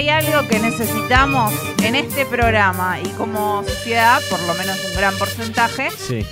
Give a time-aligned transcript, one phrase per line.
[0.00, 1.52] hay algo que necesitamos
[1.82, 6.24] en este programa y como sociedad, por lo menos un gran porcentaje, Sí,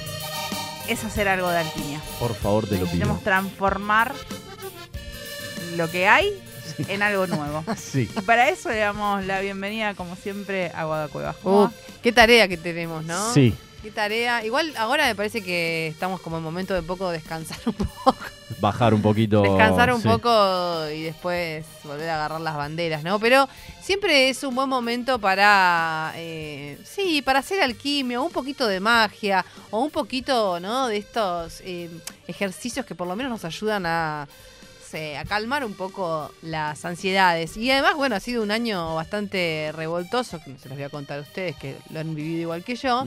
[0.89, 2.01] es hacer algo de alquimia.
[2.19, 2.85] por favor, te lo pido.
[2.87, 4.15] Necesitamos transformar
[5.77, 6.33] lo que hay
[6.89, 7.63] en algo nuevo.
[7.77, 8.11] Sí.
[8.17, 11.37] Y para eso le damos la bienvenida, como siempre, a Guadacueva.
[11.45, 11.69] Uh,
[12.03, 13.35] qué tarea que tenemos, ¿no?
[13.35, 14.45] Sí, Qué tarea.
[14.45, 18.17] Igual ahora me parece que estamos como en momento de poco descansar un poco.
[18.61, 19.43] bajar un poquito.
[19.43, 20.09] descansar un sí.
[20.09, 23.21] poco y después volver a agarrar las banderas, ¿no?
[23.21, 23.49] Pero
[23.81, 29.45] siempre es un buen momento para, eh, sí, para hacer alquimia, un poquito de magia
[29.71, 30.89] o un poquito, ¿no?
[30.89, 31.89] De estos eh,
[32.27, 34.27] ejercicios que por lo menos nos ayudan a,
[34.95, 37.57] a calmar un poco las ansiedades.
[37.57, 41.19] Y además, bueno, ha sido un año bastante revoltoso, que se los voy a contar
[41.19, 43.05] a ustedes, que lo han vivido igual que yo.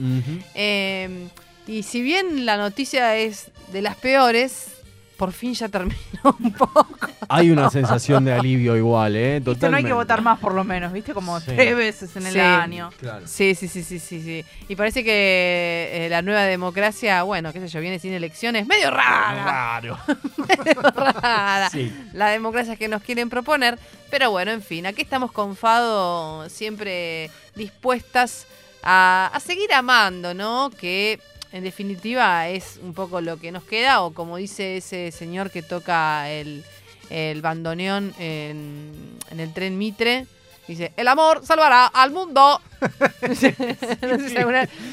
[0.54, 1.28] Eh,
[1.66, 4.68] y si bien la noticia es de las peores,
[5.16, 5.96] por fin ya terminó
[6.40, 6.86] un poco.
[7.34, 9.34] Hay una sensación de alivio igual, ¿eh?
[9.36, 9.88] Viste, no hay Totalmente.
[9.88, 11.12] que votar más por lo menos, ¿viste?
[11.14, 11.46] Como Sí.
[11.54, 12.38] tres veces en el Sí.
[12.40, 12.90] año.
[12.98, 13.26] Claro.
[13.26, 14.44] Sí, sí, sí, sí, sí, sí.
[14.68, 18.90] Y parece que eh, la nueva democracia, bueno, qué sé yo, viene sin elecciones, medio
[18.90, 19.98] rara, Raro.
[20.36, 21.70] medio rara.
[21.70, 21.92] Sí.
[22.12, 23.78] La democracia que nos quieren proponer.
[24.10, 28.46] Pero bueno, en fin, aquí estamos con Fado siempre dispuestas
[28.82, 30.70] a, a seguir amando, ¿no?
[30.78, 31.18] Que
[31.52, 35.62] en definitiva es un poco lo que nos queda, o como dice ese señor que
[35.62, 36.64] toca el,
[37.10, 40.26] el bandoneón en, en el tren Mitre.
[40.68, 42.60] Dice, el amor salvará al mundo.
[43.36, 43.52] si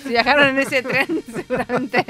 [0.09, 2.05] viajaron en ese tren, seguramente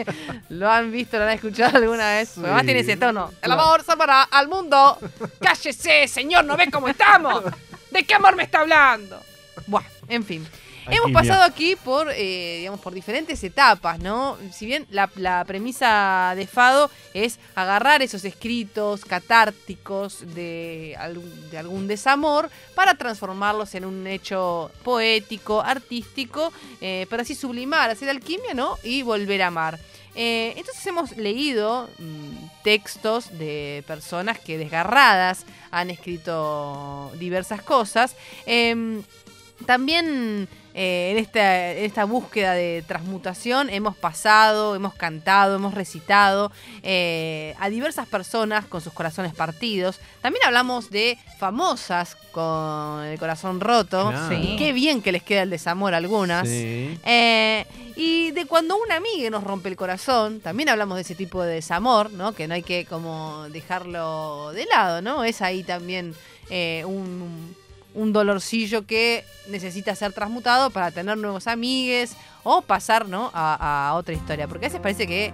[0.50, 2.30] lo han visto, lo han escuchado alguna vez.
[2.30, 2.42] Sí.
[2.44, 3.32] Además tiene ese tono.
[3.42, 4.98] El amor salvará al mundo.
[5.42, 7.44] Cállese, señor, ¿no ve cómo estamos?
[7.92, 9.22] ¿De qué amor me está hablando?
[9.68, 10.48] Buah, en fin.
[10.92, 14.38] Hemos pasado aquí por, eh, digamos, por diferentes etapas, ¿no?
[14.52, 21.58] Si bien la, la premisa de Fado es agarrar esos escritos catárticos de, algún- de
[21.58, 28.54] algún desamor para transformarlos en un hecho poético, artístico, eh, para así sublimar, hacer alquimia,
[28.54, 28.78] ¿no?
[28.84, 29.80] Y volver a amar.
[30.16, 38.16] Eh, entonces hemos leído mm, textos de personas que desgarradas han escrito diversas cosas.
[38.46, 39.04] Em,
[39.66, 46.52] también eh, en, esta, en esta búsqueda de transmutación hemos pasado, hemos cantado, hemos recitado
[46.84, 50.00] eh, a diversas personas con sus corazones partidos.
[50.22, 54.10] También hablamos de famosas con el corazón roto.
[54.10, 54.30] Claro.
[54.30, 54.56] Sí.
[54.58, 56.48] Qué bien que les queda el desamor a algunas.
[56.48, 56.98] Sí.
[57.04, 57.66] Eh,
[57.96, 61.56] y de cuando una amiga nos rompe el corazón, también hablamos de ese tipo de
[61.56, 62.34] desamor, ¿no?
[62.34, 65.24] Que no hay que como dejarlo de lado, ¿no?
[65.24, 66.16] Es ahí también
[66.50, 67.56] eh, un,
[67.94, 73.32] un dolorcillo que necesita ser transmutado para tener nuevos amigues o pasar, ¿no?
[73.34, 74.48] A, a otra historia.
[74.48, 75.34] Porque a veces parece que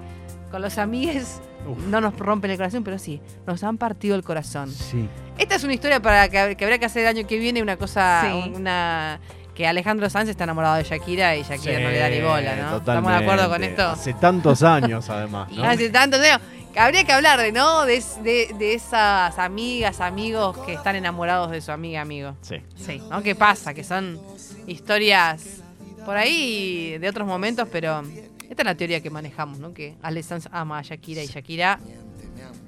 [0.52, 1.78] con los amigues Uf.
[1.88, 4.72] no nos rompen el corazón, pero sí, nos han partido el corazón.
[4.72, 5.08] Sí.
[5.38, 7.76] Esta es una historia para que, que habría que hacer el año que viene, una
[7.78, 8.52] cosa, Sí.
[8.56, 9.20] una
[9.54, 12.78] que Alejandro Sanz está enamorado de Shakira y Shakira no le da ni bola, ¿no?
[12.78, 13.88] ¿Estamos de acuerdo con esto?
[13.90, 15.50] Hace tantos años, además.
[15.52, 15.64] ¿no?
[15.64, 16.44] Hace tanto tiempo.
[16.78, 17.86] Habría que hablar de, ¿no?
[17.86, 22.36] De, de- de esas amigas, amigos que están enamorados de su amiga, amigo.
[22.42, 22.58] Sí.
[22.76, 23.22] Sí, ¿no?
[23.24, 23.74] ¿Qué pasa?
[23.74, 24.20] Que son
[24.68, 25.62] historias
[26.06, 28.02] por ahí de otros momentos, pero
[28.50, 29.74] esta es la teoría que manejamos, ¿no?
[29.74, 31.80] Que Ale Sanz ama a Shakira y Shakira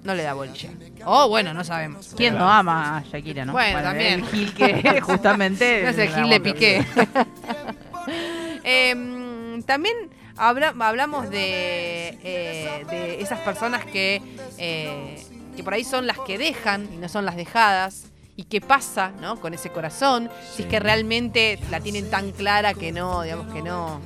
[0.03, 0.69] no le da bolilla.
[1.05, 2.13] Oh, bueno, no sabemos.
[2.15, 3.51] ¿Quién no ama a Shakira, no?
[3.51, 4.21] Bueno, también.
[4.21, 5.83] El Gil que justamente...
[5.83, 6.53] No es el la Gil de bomba.
[6.53, 6.85] Piqué.
[8.63, 9.95] Em, también
[10.37, 14.21] habla- hablamos de, eh, de esas personas que,
[14.57, 15.23] eh,
[15.55, 18.05] que por ahí son las que dejan y no son las dejadas.
[18.35, 19.39] ¿Y qué pasa ¿no?
[19.41, 20.29] con ese corazón?
[20.55, 23.99] Si es que realmente la tienen tan clara que no, digamos, que no,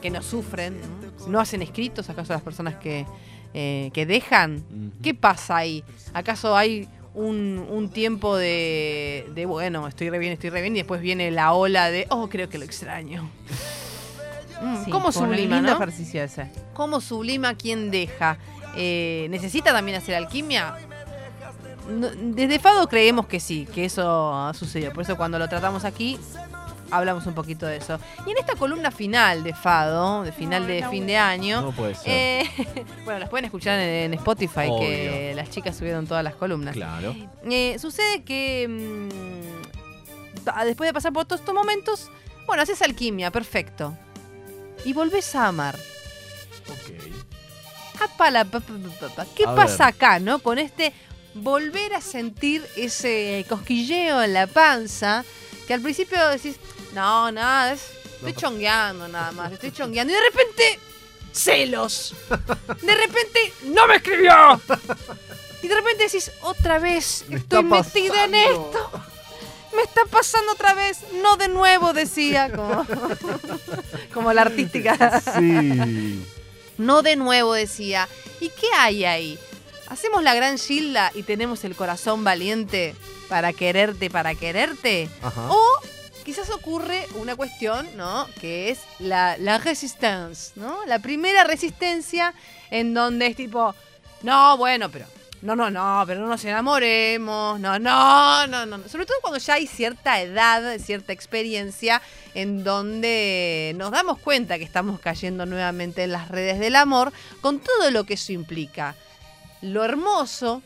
[0.00, 0.80] que no sufren.
[0.80, 1.26] ¿no?
[1.28, 3.06] ¿No hacen escritos acaso las personas que,
[3.54, 4.64] eh, que dejan?
[5.02, 5.82] ¿Qué pasa ahí?
[6.14, 10.78] ¿Acaso hay un, un tiempo de, de, bueno, estoy re bien, estoy re bien, y
[10.80, 13.28] después viene la ola de, oh, creo que lo extraño?
[14.62, 15.76] Mm, Sí, ¿Cómo un sublima, lindo no?
[15.76, 16.50] ejercicio ese.
[16.74, 18.38] ¿Cómo sublima quien deja?
[18.76, 20.74] Eh, ¿Necesita también hacer alquimia?
[21.88, 24.92] No, desde Fado creemos que sí, que eso sucedió.
[24.92, 26.16] Por eso cuando lo tratamos aquí,
[26.92, 27.98] hablamos un poquito de eso.
[28.24, 31.94] Y en esta columna final de Fado, de final de fin de año, No puede
[31.96, 32.04] ser.
[32.06, 32.50] eh,
[33.04, 36.74] bueno, las pueden escuchar en, en Spotify, que las chicas subieron todas las columnas.
[36.74, 37.14] Claro.
[37.50, 42.10] Eh, sucede que mm, después de pasar por todos estos momentos,
[42.46, 43.96] bueno, haces alquimia, perfecto.
[44.84, 45.78] Y volvés a amar.
[46.68, 48.00] Ok.
[48.00, 49.94] Apa la pa- pa- pa- pa- ¿Qué A pasa ver.
[49.94, 50.38] acá, no?
[50.40, 50.92] Con este
[51.34, 55.24] volver a sentir ese cosquilleo en la panza,
[55.66, 56.56] que al principio decís,
[56.94, 60.12] no, nada, es- estoy chongueando nada más, estoy chongueando.
[60.12, 60.78] Y de repente,
[61.32, 62.14] celos.
[62.82, 64.60] De repente, no me escribió.
[65.62, 68.90] Y de repente decís, otra vez, estoy metida en esto.
[69.74, 72.86] Me está pasando otra vez, no de nuevo, decía, como,
[74.14, 75.20] como la artística.
[75.20, 76.24] Sí.
[76.78, 78.08] No de nuevo, decía.
[78.40, 79.38] ¿Y qué hay ahí?
[79.88, 82.94] ¿Hacemos la gran Gilda y tenemos el corazón valiente
[83.28, 85.08] para quererte, para quererte?
[85.22, 85.50] Ajá.
[85.50, 85.62] O
[86.24, 88.26] quizás ocurre una cuestión, ¿no?
[88.40, 90.84] Que es la, la resistance, ¿no?
[90.86, 92.34] La primera resistencia
[92.70, 93.74] en donde es tipo,
[94.22, 95.06] no, bueno, pero
[95.42, 98.88] no, no, no, pero no nos enamoremos, no, no, no, no.
[98.88, 102.00] Sobre todo cuando ya hay cierta edad, cierta experiencia,
[102.34, 107.58] en donde nos damos cuenta que estamos cayendo nuevamente en las redes del amor, con
[107.58, 108.94] todo lo que eso implica.
[109.62, 110.62] Lo hermoso,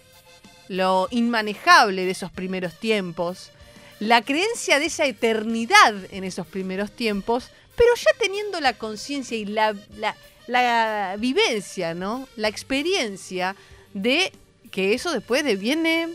[0.69, 3.53] lo inmanejable de esos primeros tiempos,
[3.99, 9.47] la creencia de esa eternidad en esos primeros tiempos, pero ya teniendo la conciencia y
[9.47, 10.15] la, la,
[10.49, 12.29] la vivencia, ¿no?
[12.37, 13.57] La experiencia
[13.95, 14.33] de
[14.71, 16.09] que eso después deviene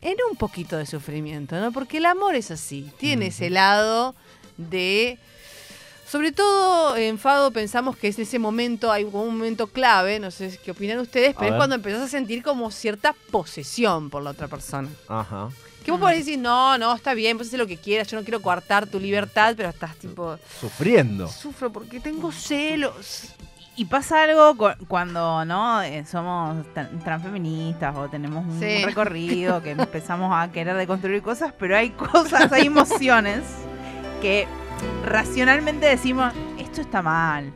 [0.00, 1.72] en un poquito de sufrimiento, ¿no?
[1.72, 4.14] Porque el amor es así, tiene ese lado
[4.56, 5.18] de...
[6.10, 10.70] Sobre todo, enfado, pensamos que es ese momento, hay un momento clave, no sé qué
[10.70, 11.58] opinan ustedes, A pero es ver.
[11.58, 14.88] cuando empezás a sentir como cierta posesión por la otra persona.
[15.06, 15.50] Ajá.
[15.84, 18.22] Que vos podés decir, no, no, está bien, pues haz lo que quieras, yo no
[18.24, 21.28] quiero coartar tu libertad, pero estás tipo, Sufriendo.
[21.28, 23.34] sufro porque tengo celos.
[23.80, 28.84] Y pasa algo cu- cuando no Eh, somos tran- transfeministas o tenemos un Sí.
[28.84, 33.44] recorrido que empezamos a querer deconstruir cosas, pero hay cosas, hay emociones
[34.20, 34.48] que
[35.06, 37.52] racionalmente decimos, esto está mal.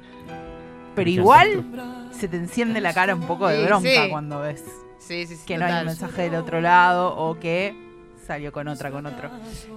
[0.94, 1.64] Pero igual
[2.12, 4.08] se te enciende la cara un poco de bronca sí.
[4.10, 4.62] cuando ves
[5.00, 5.42] Sí, sí, sí.
[5.44, 7.74] que no hay un mensaje del otro lado o que
[8.24, 9.28] salió con otra, con otro.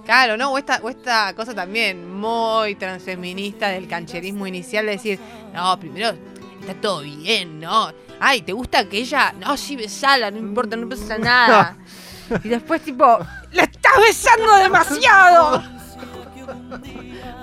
[0.04, 0.52] Claro, ¿no?
[0.52, 5.18] O esta, o esta cosa también muy transfeminista del cancherismo inicial de decir,
[5.52, 6.12] no, primero
[6.66, 7.92] está todo bien, ¿no?
[8.20, 9.32] Ay, ¿te gusta aquella?
[9.38, 11.76] No, sí, besala, no importa, no pasa nada.
[12.42, 13.04] y después tipo,
[13.52, 15.62] ¡la estás besando demasiado!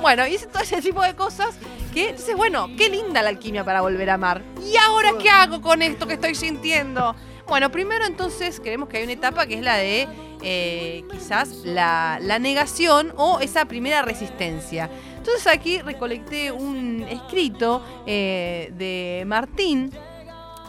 [0.01, 1.55] bueno, ese- todo ese tipo de cosas
[1.93, 4.41] que, entonces, bueno, qué linda la alquimia para volver a amar.
[4.61, 7.15] ¿Y ahora qué hago con esto que estoy sintiendo?
[7.47, 10.07] Bueno, primero entonces creemos que hay una etapa que es la de
[10.41, 14.89] eh, quizás la, la negación o esa primera resistencia.
[15.23, 19.89] Entonces aquí recolecté un escrito eh, de Martín,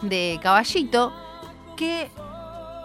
[0.01, 1.11] de Caballito,
[1.75, 2.09] que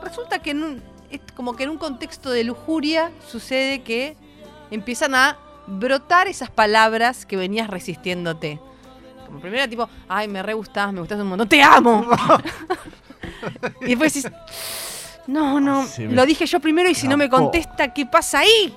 [0.02, 0.82] resulta que en un,
[1.12, 4.16] es como que en un contexto de lujuria sucede que
[4.72, 5.38] empiezan a
[5.68, 8.58] brotar esas palabras que venías resistiéndote.
[9.26, 12.04] Como primero tipo, ay, me re gustás, me gustás un montón, ¡te amo!
[13.82, 14.32] y después decís,
[15.28, 18.74] no, no, me lo dije yo primero y si no me contesta, ¿qué pasa ahí?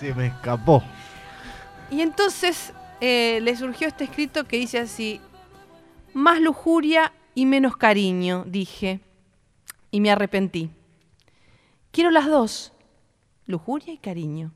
[0.00, 0.82] Se me escapó.
[1.92, 2.72] Y entonces
[3.02, 5.20] eh, le surgió este escrito que dice así,
[6.14, 9.00] más lujuria y menos cariño, dije,
[9.90, 10.70] y me arrepentí.
[11.90, 12.72] Quiero las dos,
[13.44, 14.54] lujuria y cariño.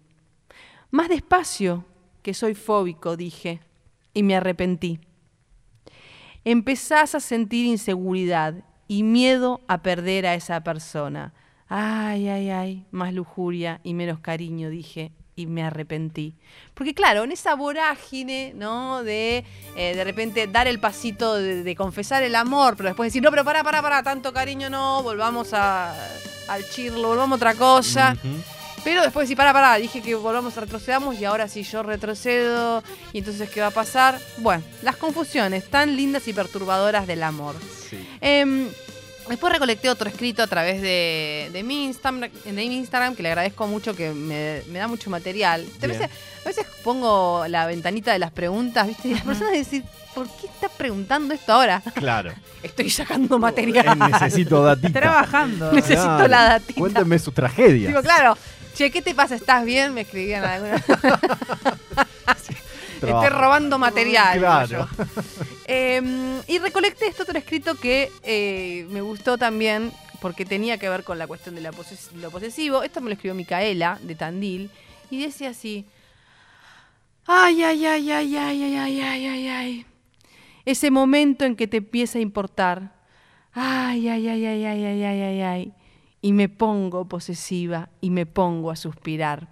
[0.91, 1.85] Más despacio,
[2.23, 3.61] que soy fóbico, dije,
[4.15, 4.99] y me arrepentí.
[6.43, 11.35] Empezás a sentir inseguridad y miedo a perder a esa persona.
[11.69, 16.35] Ay, ay, ay, más lujuria y menos cariño, dije, y me arrepentí.
[16.75, 19.05] Porque claro, en esa vorágine, ¿no?
[19.05, 19.45] De
[19.77, 23.31] eh, de repente dar el pasito de, de confesar el amor, pero después decir, no,
[23.31, 25.95] pero pará, pará, pará, tanto cariño no, volvamos a,
[26.49, 28.17] al chirlo, volvamos a otra cosa.
[28.83, 32.83] Pero después decir, pará, pará, dije que volvamos, retrocedamos y ahora sí yo retrocedo.
[33.13, 34.19] Y entonces, ¿qué va a pasar?
[34.39, 37.57] Bueno, las confusiones tan lindas y perturbadoras del amor.
[37.91, 37.99] Sí.
[38.21, 38.69] Em,
[39.29, 43.29] después recolecté otro escrito a través de, de mi, Instagram, de mi Instagram, que le
[43.31, 45.67] agradezco mucho, que me, me da mucho material.
[45.83, 46.11] A veces,
[46.45, 49.09] a veces pongo la ventanita de las preguntas, ¿viste?
[49.09, 51.83] Y las personas dicen, ¿por qué estás preguntando esto ahora?
[51.95, 52.33] Claro.
[52.63, 53.87] Estoy sacando material.
[53.89, 55.01] Eh, necesito datita.
[55.01, 55.73] Trabajando.
[55.73, 56.29] Necesito Claro.
[56.29, 56.81] la datita.
[56.81, 57.89] Cuéntame sus tragedias.
[57.89, 58.37] Digo, claro.
[58.75, 59.37] Che, ¿qué te pasa?
[59.37, 59.95] ¿Estás bien?
[59.95, 60.77] Me escribían alguna.
[63.03, 64.39] Estoy robando material.
[64.39, 64.89] Claro.
[65.69, 66.01] Eh,
[66.47, 71.19] y recolecté este otro escrito que eh, me gustó también porque tenía que ver con
[71.19, 72.83] la cuestión de la poses- lo posesivo.
[72.85, 74.71] Esto me lo escribió Micaela de Tandil
[75.11, 75.85] y decía así:
[77.27, 79.87] Ay, ay, ay, ay, ay, ay, ay, ay, ay, ay.
[80.65, 82.93] Ese momento en que te empieza a importar.
[83.53, 85.73] Ay, ay, ay, ay, ay, ay, ay, ay, ay.
[86.23, 89.49] Y me pongo posesiva y me pongo a suspirar.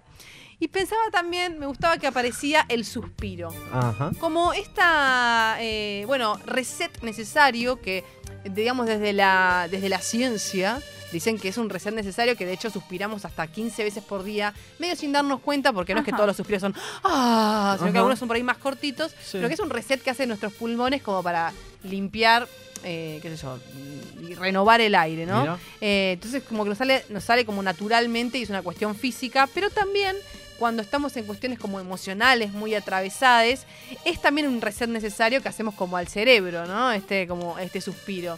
[0.65, 4.09] Y pensaba también, me gustaba que aparecía el suspiro Ajá.
[4.19, 8.03] como esta, eh, bueno, reset necesario que,
[8.45, 10.81] digamos, desde la, desde la ciencia,
[11.11, 14.55] dicen que es un reset necesario que de hecho suspiramos hasta 15 veces por día,
[14.79, 17.99] medio sin darnos cuenta, porque no es que todos los suspiros son, ah, sino que
[17.99, 19.33] algunos son por ahí más cortitos, Sí.
[19.33, 21.53] pero que es un reset que hacen nuestros pulmones como para
[21.83, 22.47] limpiar
[22.87, 23.57] Eh, qué sé yo,
[24.29, 25.57] y renovar el aire, ¿no?
[25.81, 29.49] Eh, entonces como que nos sale, nos sale como naturalmente y es una cuestión física,
[29.55, 30.15] pero también
[30.57, 33.65] cuando estamos en cuestiones como emocionales muy atravesadas,
[34.05, 36.91] es también un reset necesario que hacemos como al cerebro, ¿no?
[36.91, 38.37] Este, como este suspiro.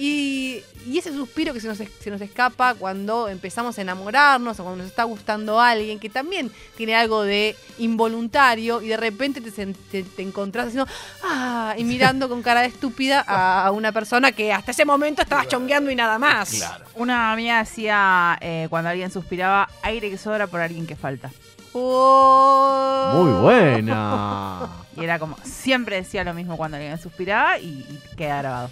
[0.00, 4.62] Y, y ese suspiro que se nos, se nos escapa cuando empezamos a enamorarnos o
[4.62, 9.50] cuando nos está gustando alguien, que también tiene algo de involuntario y de repente te,
[9.50, 10.88] te, te encontrás haciendo
[11.24, 11.74] ¡ah!
[11.76, 15.48] y mirando con cara de estúpida a, a una persona que hasta ese momento estaba
[15.48, 16.50] chongueando y nada más.
[16.50, 16.84] Claro.
[16.94, 21.32] Una amiga decía eh, cuando alguien suspiraba, aire que sobra por alguien que falta.
[21.72, 23.10] Oh.
[23.14, 24.68] Muy buena.
[24.96, 28.70] Y era como, siempre decía lo mismo cuando alguien suspiraba y, y queda grabado.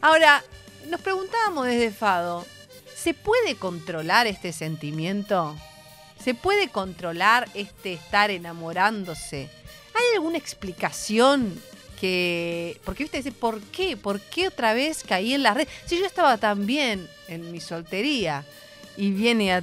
[0.00, 0.42] Ahora,
[0.90, 2.44] nos preguntábamos desde Fado,
[2.96, 5.56] ¿se puede controlar este sentimiento?
[6.22, 9.48] ¿Se puede controlar este estar enamorándose?
[9.94, 11.62] ¿Hay alguna explicación
[12.00, 12.80] que...
[12.84, 13.96] Porque viste, dice, ¿por qué?
[13.96, 15.68] ¿Por qué otra vez caí en la red?
[15.86, 18.44] Si yo estaba tan bien en mi soltería
[18.96, 19.62] y viene a,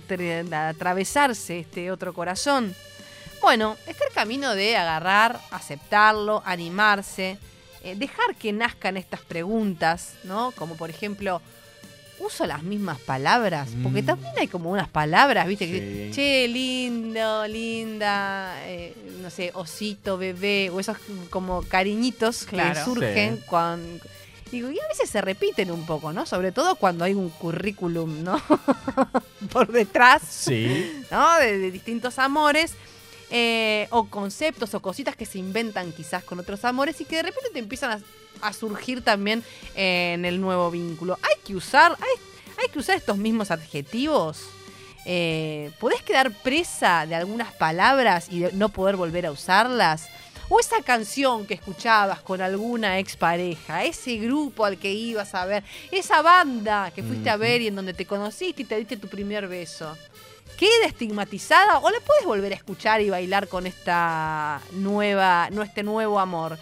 [0.52, 2.74] a atravesarse este otro corazón.
[3.42, 7.38] Bueno, está el camino de agarrar, aceptarlo, animarse,
[7.92, 10.52] eh, dejar que nazcan estas preguntas, ¿no?
[10.52, 11.42] Como por ejemplo,
[12.20, 13.70] ¿uso las mismas palabras?
[13.84, 14.06] Porque Mm.
[14.06, 15.68] también hay como unas palabras, ¿viste?
[15.68, 20.98] Que, che, lindo, linda, eh, no sé, osito, bebé, o esos
[21.30, 23.44] como cariñitos que surgen Sí.
[23.46, 24.04] cuando...
[24.52, 26.26] Digo, y a veces se repiten un poco, ¿no?
[26.26, 28.42] Sobre todo cuando hay un currículum, ¿no?
[29.52, 30.22] por detrás.
[30.28, 31.04] Sí.
[31.12, 31.38] ¿no?
[31.38, 32.74] De, de distintos amores.
[33.30, 37.24] Eh, o conceptos o cositas que se inventan quizás con otros amores y que de
[37.24, 39.44] repente te empiezan a, a surgir también
[39.76, 41.18] en el nuevo vínculo.
[41.22, 44.50] Hay que usar, hay, hay que usar estos mismos adjetivos.
[45.06, 50.10] Eh, ¿Podés quedar presa de algunas palabras y de no poder volver a usarlas?
[50.50, 55.64] O esa canción que escuchabas con alguna expareja, ese grupo al que ibas a ver,
[55.92, 59.08] esa banda que fuiste a ver y en donde te conociste y te diste tu
[59.10, 59.98] primer beso.
[60.58, 65.84] ¿Queda estigmatizada o la puedes volver a escuchar y bailar con esta nueva, no este
[65.84, 66.58] nuevo amor?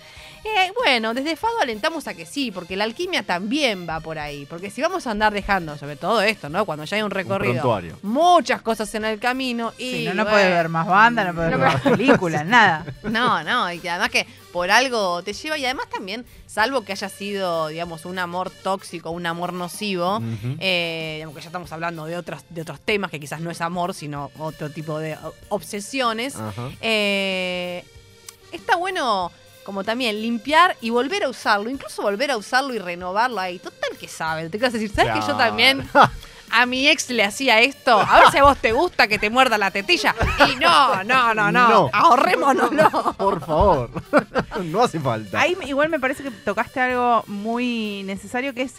[0.47, 4.45] Eh, bueno, desde Fado alentamos a que sí, porque la alquimia también va por ahí.
[4.45, 6.65] Porque si vamos a andar dejando, sobre todo esto, ¿no?
[6.67, 9.91] Cuando ya hay un recorrido, muchas cosas en el camino y.
[9.91, 12.85] Sí, no, no bueno, puedes ver más banda, no puedes No ver más películas, nada.
[13.01, 16.91] no, no, y que además que por algo te lleva y además también, salvo que
[16.91, 20.21] haya sido, digamos, un amor tóxico, un amor nocivo,
[20.59, 23.61] eh, digamos que ya estamos hablando de otros, de otros temas que quizás no es
[23.61, 25.17] amor, sino otro tipo de
[25.49, 26.35] obsesiones,
[26.81, 27.83] eh,
[28.51, 29.31] está bueno
[29.65, 33.59] como también limpiar y volver a usarlo, incluso volver a usarlo y renovarlo ahí.
[33.59, 35.39] Total que saben, te quedas decir, ¿sabes que yo Claro.
[35.39, 35.89] también
[36.51, 37.99] a mi ex le hacía esto?
[37.99, 40.15] A ver si a vos te gusta que te muerda la tetilla.
[40.49, 41.89] Y no, no, no, no, No.
[41.91, 43.13] ahorrémonoslo.
[43.17, 43.89] Por favor.
[44.65, 45.41] no hace falta.
[45.41, 48.73] Ahí igual me parece que tocaste algo muy necesario que es.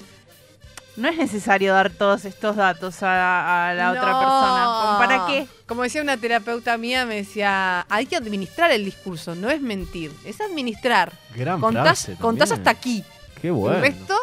[0.96, 4.80] No es necesario dar todos estos datos a, a la otra persona.
[4.82, 5.46] ¿Como ¿Para qué?
[5.66, 10.12] Como decía una terapeuta mía, me decía, hay que administrar el discurso, no es mentir,
[10.24, 11.12] es administrar.
[11.34, 13.04] Gran Contás, frase contás hasta aquí.
[13.42, 13.76] Qué bueno.
[13.76, 14.16] El resto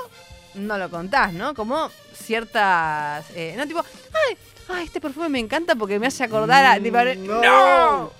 [0.56, 1.53] no lo contás, ¿no?
[1.53, 3.25] Como ciertas...
[3.36, 3.84] eh, no, tipo,
[4.27, 4.38] ay,
[4.70, 6.80] ay, este perfume me encanta porque me hace acordar a...
[6.80, 7.27] Mm.
[7.27, 8.12] ¡No!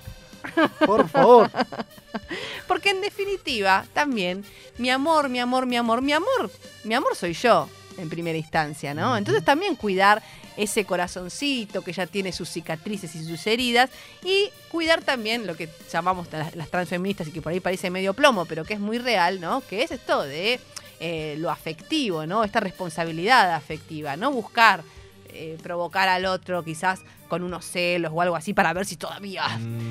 [0.86, 1.50] Por favor.
[2.68, 4.44] Porque en definitiva, también,
[4.78, 6.50] mi amor, mi amor, mi amor, mi amor,
[6.84, 9.16] mi amor soy yo, en primera instancia, ¿no?
[9.16, 10.22] Entonces también cuidar
[10.56, 13.90] ese corazoncito que ya tiene sus cicatrices y sus heridas
[14.22, 18.14] y cuidar también lo que llamamos las, las transfeministas y que por ahí parece medio
[18.14, 19.62] plomo, pero que es muy real, ¿no?
[19.62, 20.60] Que es esto de
[21.00, 22.44] eh, lo afectivo, ¿no?
[22.44, 24.82] Esta responsabilidad afectiva, no buscar
[25.34, 29.44] eh, provocar al otro quizás con unos celos o algo así para ver si todavía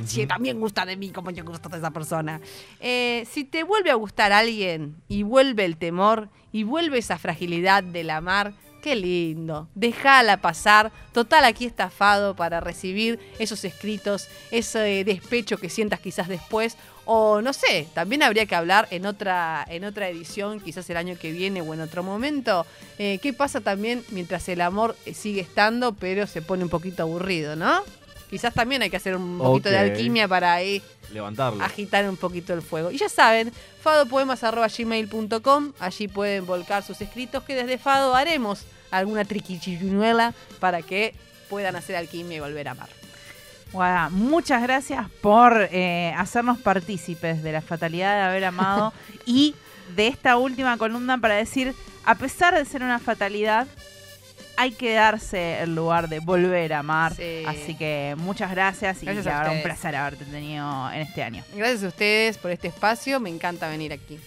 [0.05, 2.39] si también gusta de mí como yo gusto de esa persona.
[2.79, 7.83] Eh, si te vuelve a gustar alguien y vuelve el temor y vuelve esa fragilidad
[7.83, 9.69] del amar, qué lindo.
[9.73, 10.91] Déjala pasar.
[11.13, 16.75] Total, aquí está Fado para recibir esos escritos, ese despecho que sientas quizás después.
[17.05, 21.17] O no sé, también habría que hablar en otra, en otra edición, quizás el año
[21.17, 22.65] que viene o en otro momento.
[22.97, 27.03] eh, ¿Qué pasa también mientras el amor eh, sigue estando, pero se pone un poquito
[27.03, 27.83] aburrido, ¿no?
[28.33, 31.63] Quizás también hay que hacer un poquito de alquimia para ahí Levantarlo.
[31.63, 32.89] agitar un poquito el fuego.
[32.89, 33.51] Y ya saben,
[33.83, 41.13] fadopoemas.gmail.com, allí pueden volcar sus escritos que desde Fado haremos alguna triquichinuela para que
[41.47, 42.89] puedan hacer alquimia y volver a amar.
[43.71, 48.93] Guada, muchas gracias por eh, hacernos partícipes de la fatalidad de haber amado
[49.27, 49.53] y
[49.95, 53.67] de esta última columna para decir, a pesar de ser una fatalidad,
[54.55, 57.13] hay que darse el lugar de volver a amar.
[57.15, 57.43] Sí.
[57.47, 61.23] Así que muchas gracias y Gracias a la verdad un placer haberte tenido en este
[61.23, 61.43] año.
[61.55, 64.19] Gracias a ustedes por este espacio, me encanta venir aquí.